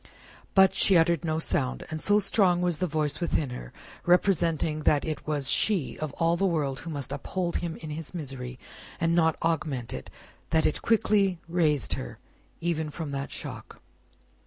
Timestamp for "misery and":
8.11-9.13